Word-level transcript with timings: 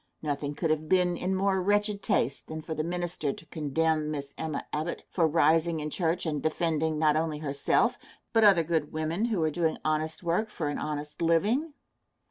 Nothing 0.23 0.55
could 0.55 0.71
have 0.71 0.89
been 0.89 1.15
in 1.15 1.35
more 1.35 1.61
wretched 1.61 2.01
taste 2.01 2.47
than 2.47 2.63
for 2.63 2.73
the 2.73 2.83
minister 2.83 3.31
to 3.33 3.45
condemn 3.45 4.09
Miss 4.09 4.33
Emma 4.35 4.65
Abbott 4.73 5.03
for 5.11 5.27
rising 5.27 5.79
in 5.79 5.91
church 5.91 6.25
and 6.25 6.41
defending 6.41 6.97
not 6.97 7.15
only 7.15 7.37
herself, 7.37 7.99
but 8.33 8.43
other 8.43 8.63
good 8.63 8.91
women 8.91 9.25
who 9.25 9.43
are 9.43 9.51
doing 9.51 9.77
honest 9.85 10.23
work 10.23 10.49
for 10.49 10.69
an 10.69 10.79
honest 10.79 11.21
living. 11.21 11.75